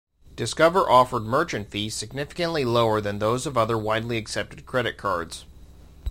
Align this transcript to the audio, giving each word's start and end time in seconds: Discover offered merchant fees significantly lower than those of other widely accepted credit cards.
Discover 0.35 0.89
offered 0.89 1.25
merchant 1.25 1.69
fees 1.69 1.93
significantly 1.93 2.65
lower 2.65 2.99
than 3.01 3.19
those 3.19 3.45
of 3.45 3.55
other 3.55 3.77
widely 3.77 4.17
accepted 4.17 4.65
credit 4.65 4.97
cards. 4.97 5.45